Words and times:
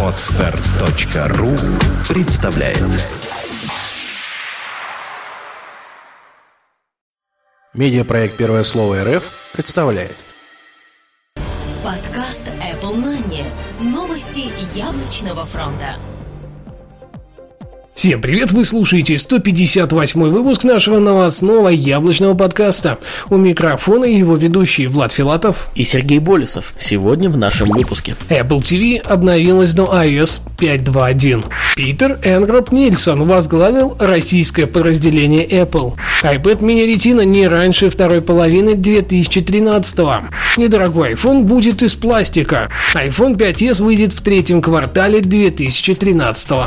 Отстар.ру 0.00 1.50
представляет 2.08 2.78
Медиапроект 7.72 8.36
«Первое 8.36 8.62
слово 8.62 9.02
РФ» 9.02 9.50
представляет 9.52 10.14
Подкаст 11.82 12.42
Apple 12.46 12.94
Money. 12.94 13.44
Новости 13.80 14.52
яблочного 14.78 15.44
фронта. 15.44 15.96
Всем 17.94 18.20
привет, 18.20 18.50
вы 18.50 18.64
слушаете 18.64 19.16
158 19.16 20.20
выпуск 20.28 20.64
нашего 20.64 20.98
новостного 20.98 21.68
яблочного 21.68 22.34
подкаста. 22.34 22.98
У 23.30 23.36
микрофона 23.36 24.04
его 24.04 24.34
ведущий 24.34 24.88
Влад 24.88 25.12
Филатов 25.12 25.70
и 25.76 25.84
Сергей 25.84 26.18
Болесов. 26.18 26.74
Сегодня 26.76 27.30
в 27.30 27.36
нашем 27.38 27.68
выпуске. 27.68 28.16
Apple 28.28 28.58
TV 28.58 28.98
обновилась 28.98 29.74
до 29.74 29.84
iOS 29.84 30.40
5.2.1. 30.58 31.44
Питер 31.76 32.18
Энгроп 32.24 32.72
Нильсон 32.72 33.24
возглавил 33.26 33.96
российское 34.00 34.66
подразделение 34.66 35.46
Apple. 35.46 35.94
iPad 36.24 36.58
mini 36.62 36.92
Retina 36.92 37.24
не 37.24 37.46
раньше 37.46 37.90
второй 37.90 38.22
половины 38.22 38.74
2013 38.74 39.98
-го. 40.00 40.22
Недорогой 40.56 41.12
iPhone 41.12 41.44
будет 41.44 41.84
из 41.84 41.94
пластика. 41.94 42.70
iPhone 42.94 43.36
5s 43.36 43.82
выйдет 43.82 44.12
в 44.12 44.20
третьем 44.20 44.60
квартале 44.60 45.20
2013 45.20 46.50
-го. 46.50 46.66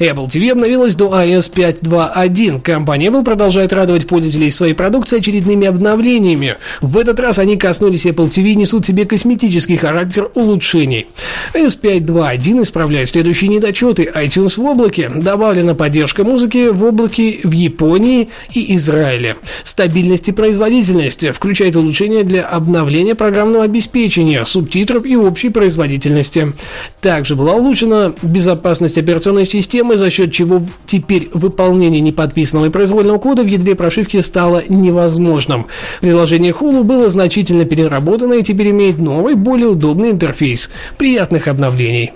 Apple 0.00 0.28
TV 0.28 0.52
обновилась 0.52 0.94
до 0.94 1.08
iOS 1.08 1.52
5.2.1. 1.52 2.62
Компания 2.62 3.08
Apple 3.08 3.22
продолжает 3.22 3.72
радовать 3.74 4.06
пользователей 4.06 4.50
своей 4.50 4.72
продукции 4.72 5.18
очередными 5.18 5.66
обновлениями. 5.66 6.56
В 6.80 6.96
этот 6.96 7.20
раз 7.20 7.38
они 7.38 7.58
коснулись 7.58 8.06
Apple 8.06 8.28
TV 8.28 8.52
и 8.52 8.54
несут 8.56 8.86
себе 8.86 9.04
косметический 9.04 9.76
характер 9.76 10.30
улучшений. 10.34 11.06
iOS 11.52 11.78
5.2.1 11.82 12.62
исправляет 12.62 13.10
следующие 13.10 13.50
недочеты. 13.50 14.10
iTunes 14.14 14.58
в 14.58 14.64
облаке. 14.64 15.10
Добавлена 15.14 15.74
поддержка 15.74 16.24
музыки 16.24 16.68
в 16.68 16.82
облаке 16.82 17.40
в 17.44 17.52
Японии 17.52 18.30
и 18.54 18.74
Израиле. 18.76 19.36
Стабильность 19.64 20.28
и 20.28 20.32
производительность. 20.32 21.28
Включает 21.28 21.76
улучшения 21.76 22.24
для 22.24 22.46
обновления 22.46 23.14
программного 23.14 23.64
обеспечения, 23.64 24.46
субтитров 24.46 25.04
и 25.04 25.14
общей 25.14 25.50
производительности. 25.50 26.54
Также 27.02 27.36
была 27.36 27.52
улучшена 27.52 28.14
безопасность 28.22 28.96
операционной 28.96 29.44
системы 29.44 29.89
системы, 29.90 29.96
за 29.96 30.10
счет 30.10 30.32
чего 30.32 30.62
теперь 30.86 31.28
выполнение 31.32 32.00
неподписанного 32.00 32.66
и 32.66 32.70
произвольного 32.70 33.18
кода 33.18 33.42
в 33.42 33.46
ядре 33.46 33.74
прошивки 33.74 34.20
стало 34.20 34.62
невозможным. 34.68 35.66
Приложение 36.00 36.52
Hulu 36.52 36.82
было 36.82 37.10
значительно 37.10 37.64
переработано 37.64 38.34
и 38.34 38.42
теперь 38.42 38.70
имеет 38.70 38.98
новый, 38.98 39.34
более 39.34 39.68
удобный 39.68 40.10
интерфейс. 40.10 40.70
Приятных 40.98 41.48
обновлений! 41.48 42.12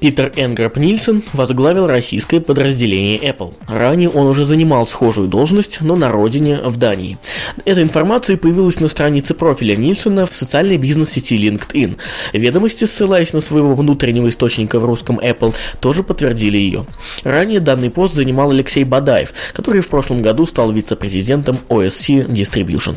Питер 0.00 0.32
Энгроп 0.34 0.78
Нильсон 0.78 1.22
возглавил 1.34 1.86
российское 1.86 2.40
подразделение 2.40 3.18
Apple. 3.18 3.52
Ранее 3.68 4.08
он 4.08 4.26
уже 4.28 4.46
занимал 4.46 4.86
схожую 4.86 5.28
должность, 5.28 5.82
но 5.82 5.94
на 5.94 6.10
родине, 6.10 6.58
в 6.64 6.78
Дании. 6.78 7.18
Эта 7.66 7.82
информация 7.82 8.38
появилась 8.38 8.80
на 8.80 8.88
странице 8.88 9.34
профиля 9.34 9.76
Нильсона 9.76 10.26
в 10.26 10.34
социальной 10.34 10.78
бизнес-сети 10.78 11.36
LinkedIn. 11.36 11.98
Ведомости, 12.32 12.86
ссылаясь 12.86 13.34
на 13.34 13.42
своего 13.42 13.74
внутреннего 13.74 14.30
источника 14.30 14.78
в 14.78 14.86
русском 14.86 15.18
Apple, 15.18 15.54
тоже 15.80 16.02
подтвердили 16.02 16.56
ее. 16.56 16.86
Ранее 17.22 17.60
данный 17.60 17.90
пост 17.90 18.14
занимал 18.14 18.52
Алексей 18.52 18.84
Бадаев, 18.84 19.34
который 19.52 19.82
в 19.82 19.88
прошлом 19.88 20.22
году 20.22 20.46
стал 20.46 20.72
вице-президентом 20.72 21.58
OSC 21.68 22.26
Distribution 22.26 22.96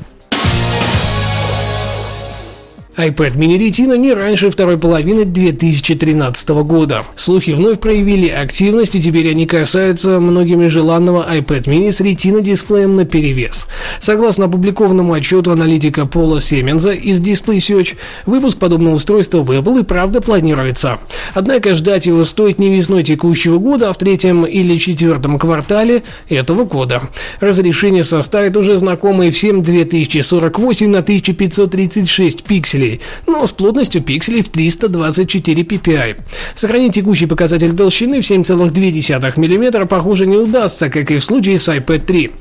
iPad 2.95 3.35
mini 3.37 3.57
Retina 3.57 3.97
не 3.97 4.13
раньше 4.13 4.51
второй 4.51 4.77
половины 4.77 5.25
2013 5.25 6.49
года. 6.49 7.03
Слухи 7.15 7.49
вновь 7.49 7.79
проявили 7.79 8.27
активность, 8.27 8.93
и 8.93 9.01
теперь 9.01 9.31
они 9.31 9.47
касаются 9.47 10.19
многими 10.19 10.67
желанного 10.67 11.25
iPad 11.27 11.63
mini 11.63 11.91
с 11.91 12.01
Retina 12.01 12.41
дисплеем 12.41 12.95
на 12.95 13.05
перевес. 13.05 13.65
Согласно 13.99 14.45
опубликованному 14.45 15.11
отчету 15.11 15.51
аналитика 15.51 16.05
Пола 16.05 16.39
Семенза 16.39 16.91
из 16.91 17.19
Display 17.19 17.57
Search, 17.57 17.95
выпуск 18.27 18.59
подобного 18.59 18.93
устройства 18.93 19.41
в 19.41 19.49
Apple 19.49 19.79
и 19.79 19.83
правда 19.83 20.21
планируется. 20.21 20.99
Однако 21.33 21.73
ждать 21.73 22.05
его 22.05 22.23
стоит 22.23 22.59
не 22.59 22.75
весной 22.75 23.01
текущего 23.01 23.57
года, 23.57 23.89
а 23.89 23.93
в 23.93 23.97
третьем 23.97 24.45
или 24.45 24.77
четвертом 24.77 25.39
квартале 25.39 26.03
этого 26.29 26.63
года. 26.63 27.01
Разрешение 27.39 28.03
составит 28.03 28.55
уже 28.55 28.77
знакомые 28.77 29.31
всем 29.31 29.63
2048 29.63 30.87
на 30.87 30.99
1536 30.99 32.43
пикселей 32.43 32.82
пикселей, 32.83 33.01
но 33.27 33.45
с 33.45 33.51
плотностью 33.51 34.01
пикселей 34.01 34.41
в 34.41 34.49
324 34.49 35.63
ppi. 35.63 36.15
Сохранить 36.55 36.93
текущий 36.93 37.25
показатель 37.25 37.75
толщины 37.75 38.21
в 38.21 38.29
7,2 38.29 39.33
мм 39.37 39.87
похоже 39.87 40.25
не 40.25 40.37
удастся, 40.37 40.89
как 40.89 41.11
и 41.11 41.17
в 41.17 41.23
случае 41.23 41.57
с 41.59 41.69
iPad 41.69 41.99
3. 41.99 42.31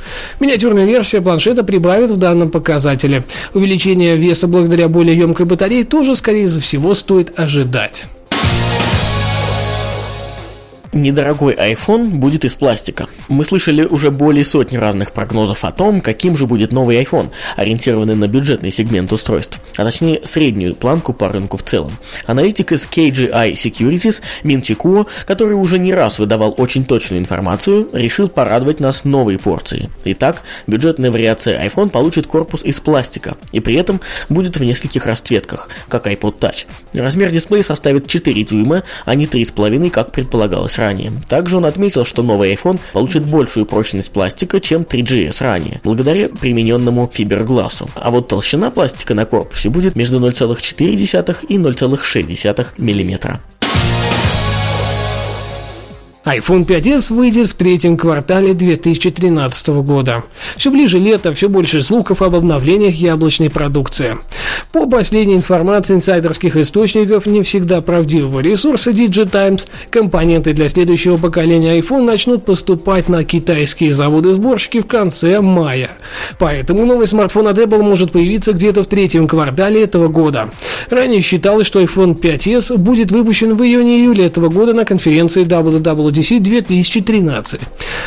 Миниатюрная 0.41 0.87
версия 0.87 1.21
планшета 1.21 1.63
прибавит 1.65 2.11
в 2.11 2.19
данном 2.19 2.51
показателе. 2.51 3.25
Увеличение 3.55 4.17
веса 4.17 4.47
благодаря 4.47 4.89
более 4.89 5.17
емкой 5.17 5.47
батарее 5.47 5.85
тоже, 5.85 6.15
скорее 6.15 6.49
всего, 6.49 6.95
стоит 6.95 7.39
ожидать. 7.39 8.07
Недорогой 10.95 11.55
iPhone 11.55 12.09
будет 12.09 12.45
из 12.45 12.55
пластика. 12.55 13.07
Мы 13.29 13.47
слышали 13.47 13.83
уже 13.83 14.11
более 14.11 14.45
сотни 14.45 14.77
разных 14.77 15.13
прогнозов 15.13 15.65
о 15.65 15.73
том, 15.73 16.03
каким 16.03 16.37
же 16.37 16.47
будет 16.47 16.71
новый 16.71 17.03
iPhone, 17.03 17.31
ориентированный 17.57 18.15
на 18.15 18.29
бюджетный 18.29 18.71
сегмент 18.71 19.11
устройств, 19.11 19.59
а 19.79 19.85
точнее 19.85 20.21
среднюю 20.25 20.75
планку 20.75 21.15
по 21.15 21.31
рынку 21.31 21.57
в 21.57 21.63
целом. 21.63 21.93
Аналитик 22.27 22.73
из 22.73 22.83
KGI 22.83 23.53
Securities 23.53 24.21
Мин 24.45 24.61
Чикуо, 24.61 25.07
который 25.25 25.55
уже 25.55 25.79
не 25.79 25.95
раз 25.95 26.19
выдавал 26.19 26.55
очень 26.59 26.85
точную 26.85 27.23
информацию, 27.23 27.89
решил 27.95 28.29
порадовать 28.29 28.79
нас 28.79 29.05
новой 29.05 29.39
порцией. 29.39 29.89
Итак, 30.05 30.43
бюджетная 30.67 31.11
вариация 31.11 31.67
iPhone 31.67 31.89
получит 31.89 32.27
корпус 32.27 32.67
из 32.67 32.81
пластика 32.81 33.39
и 33.51 33.61
при 33.61 33.77
этом 33.77 34.03
будет 34.29 34.59
в 34.59 34.63
нескольких 34.63 35.07
расцветках, 35.07 35.71
как 35.89 36.07
iPod 36.07 36.39
Touch. 36.39 36.67
Размер 36.93 37.31
дисплея 37.31 37.63
составит 37.63 38.09
4 38.09 38.45
дюйма, 38.45 38.83
а 39.07 39.15
не 39.15 39.25
3,5, 39.25 39.89
как 39.89 40.13
предполагалось 40.13 40.82
ранее. 40.83 41.13
Также 41.29 41.57
он 41.57 41.65
отметил, 41.65 42.05
что 42.05 42.23
новый 42.23 42.53
iPhone 42.55 42.79
получит 42.93 43.25
большую 43.25 43.67
прочность 43.67 44.11
пластика, 44.11 44.61
чем 44.61 44.83
3GS 44.83 45.37
ранее, 45.41 45.81
благодаря 45.85 46.29
примененному 46.29 47.11
фиберглассу. 47.13 47.89
А 47.95 48.11
вот 48.11 48.29
толщина 48.29 48.71
пластика 48.71 49.15
на 49.15 49.25
корпусе 49.25 49.69
будет 49.69 49.97
между 49.97 50.19
0,4 50.19 51.37
и 51.49 51.57
0,6 51.57 52.67
мм 52.79 53.41
iPhone 56.25 56.65
5s 56.65 57.13
выйдет 57.13 57.49
в 57.49 57.55
третьем 57.55 57.97
квартале 57.97 58.55
2013 58.55 59.69
года. 59.83 60.23
Все 60.57 60.71
ближе 60.71 61.01
лето, 61.01 61.35
все 61.35 61.49
больше 61.49 61.83
слухов 61.83 62.23
об 62.23 62.37
обновлениях 62.37 62.95
яблочной 62.95 63.51
продукции. 63.51 64.17
По 64.71 64.87
последней 64.89 65.35
информации 65.35 65.95
инсайдерских 65.95 66.57
источников, 66.57 67.27
не 67.27 67.43
всегда 67.43 67.81
правдивого 67.81 68.39
ресурса 68.39 68.93
DigiTimes, 68.93 69.67
компоненты 69.91 70.53
для 70.53 70.69
следующего 70.69 71.17
поколения 71.17 71.81
iPhone 71.81 72.05
начнут 72.05 72.45
поступать 72.45 73.09
на 73.09 73.25
китайские 73.25 73.91
заводы-сборщики 73.91 74.81
в 74.81 74.87
конце 74.87 75.41
мая. 75.41 75.91
Поэтому 76.39 76.87
новый 76.87 77.09
смартфон 77.09 77.49
от 77.49 77.59
Apple 77.59 77.83
может 77.83 78.13
появиться 78.13 78.53
где-то 78.53 78.85
в 78.85 78.87
третьем 78.87 79.27
квартале 79.27 79.83
этого 79.83 80.07
года. 80.07 80.51
Ранее 80.89 81.21
считалось, 81.21 81.67
что 81.67 81.83
iPhone 81.83 82.17
5s 82.17 82.77
будет 82.77 83.11
выпущен 83.11 83.57
в 83.57 83.63
июне-июле 83.63 84.27
этого 84.27 84.51
года 84.51 84.73
на 84.73 84.85
конференции 84.85 85.45
WWDC 85.45 86.12
WWDC 86.13 86.41
2013. 86.41 87.61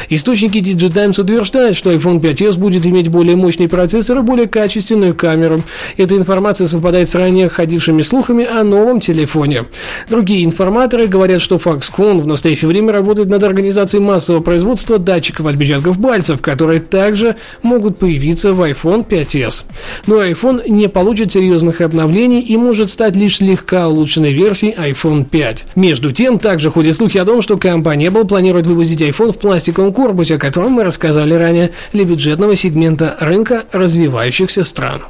Источники 0.09 0.59
DigiTimes 0.59 1.19
утверждают, 1.19 1.75
что 1.75 1.91
iPhone 1.91 2.19
5s 2.19 2.57
будет 2.57 2.85
иметь 2.85 3.09
более 3.09 3.35
мощный 3.35 3.68
процессор 3.68 4.19
и 4.19 4.21
более 4.21 4.47
качественную 4.47 5.15
камеру. 5.15 5.62
Эта 5.97 6.15
информация 6.15 6.68
совпадает 6.68 7.09
с 7.09 7.15
ранее 7.15 7.50
ходившими 7.50 8.01
слухами 8.01 8.45
о 8.45 8.63
новом 8.63 9.00
телефоне. 9.00 9.63
Другие 10.09 10.45
информаторы 10.45 11.07
говорят, 11.07 11.41
что 11.41 11.56
Foxconn 11.56 12.21
в 12.21 12.27
настоящее 12.27 12.69
время 12.69 12.94
работает 12.94 13.27
над 13.27 13.44
организацией 13.44 14.03
массового 14.03 14.41
производства 14.41 15.00
датчиков 15.00 15.47
отпечатков 15.47 16.00
пальцев, 16.00 16.41
которые 16.41 16.80
также 16.80 17.35
могут 17.63 17.97
появиться 17.97 18.53
в 18.53 18.62
iPhone 18.62 19.07
5s. 19.07 19.65
Но 20.07 20.24
iPhone 20.24 20.69
не 20.69 20.88
получит 20.88 21.31
серьезных 21.31 21.81
обновлений 21.81 22.41
и 22.41 22.57
может 22.57 22.91
стать 22.91 23.15
лишь 23.15 23.38
слегка 23.38 23.88
улучшенной 23.88 24.31
версией 24.31 24.74
iPhone 24.74 25.25
5. 25.25 25.65
Между 25.75 26.12
тем, 26.12 26.39
также 26.39 26.69
ходят 26.69 26.95
слухи 26.95 27.18
о 27.18 27.25
том, 27.25 27.41
что 27.41 27.57
компания 27.57 27.94
компания 27.95 28.07
Apple 28.07 28.27
планирует 28.27 28.68
вывозить 28.68 29.01
iPhone 29.01 29.31
в 29.31 29.38
пластиковом 29.38 29.94
корпусе, 29.94 30.36
о 30.36 30.39
котором 30.39 30.74
мы 30.74 30.83
рассказали 30.83 31.33
ранее, 31.33 31.71
для 31.94 32.03
бюджетного 32.03 32.56
сегмента 32.56 33.15
рынка 33.21 33.63
развивающихся 33.71 34.63
стран. 34.65 35.01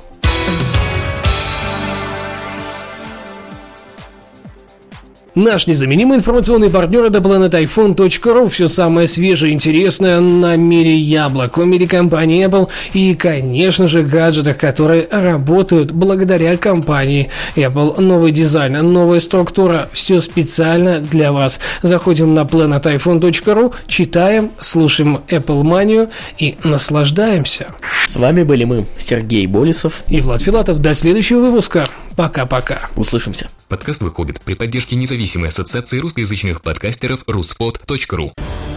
Наш 5.35 5.67
незаменимый 5.67 6.17
информационный 6.17 6.69
партнер 6.69 7.03
это 7.03 7.19
planetiphone.ru. 7.19 8.47
Все 8.47 8.69
самое 8.69 9.05
свежее 9.05 9.51
и 9.51 9.53
интересное 9.53 10.21
на 10.21 10.55
мире 10.55 10.95
яблок, 10.95 11.57
в 11.57 11.65
мире 11.65 11.89
компании 11.89 12.47
Apple 12.47 12.69
и, 12.93 13.13
конечно 13.15 13.89
же, 13.89 14.03
гаджетах, 14.03 14.57
которые 14.57 15.09
работают 15.11 15.91
благодаря 15.91 16.55
компании 16.55 17.29
Apple. 17.57 17.99
Новый 17.99 18.31
дизайн, 18.31 18.93
новая 18.93 19.19
структура, 19.19 19.89
все 19.91 20.21
специально 20.21 21.01
для 21.01 21.33
вас. 21.33 21.59
Заходим 21.81 22.33
на 22.33 22.43
planetiphone.ru, 22.43 23.73
читаем, 23.87 24.51
слушаем 24.61 25.19
Apple 25.27 25.63
Манию 25.63 26.09
и 26.37 26.55
наслаждаемся. 26.63 27.67
С 28.07 28.15
вами 28.15 28.43
были 28.43 28.63
мы, 28.63 28.85
Сергей 28.97 29.47
Болесов 29.47 30.03
и 30.07 30.21
Влад 30.21 30.41
Филатов. 30.41 30.79
До 30.79 30.93
следующего 30.93 31.41
выпуска. 31.41 31.89
Пока-пока. 32.15 32.89
Услышимся. 32.95 33.49
Подкаст 33.67 34.01
выходит 34.01 34.41
при 34.41 34.53
поддержке 34.53 34.95
независимой 34.95 35.49
ассоциации 35.49 35.99
русскоязычных 35.99 36.61
подкастеров 36.61 37.23
ruspod.ru 37.23 38.31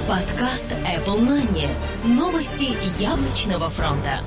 Подкаст 0.08 0.66
Apple 0.84 1.20
Money. 1.20 1.68
Новости 2.04 2.76
яблочного 3.00 3.70
фронта. 3.70 4.22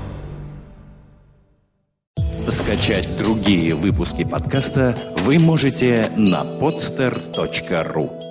Скачать 2.48 3.08
другие 3.18 3.75
выпуски 3.75 4.24
подкаста 4.24 4.98
вы 5.18 5.40
можете 5.40 6.12
на 6.16 6.44
podster.ru 6.44 8.31